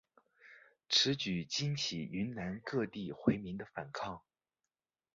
[0.89, 4.23] 此举激起云南各地回民的反抗。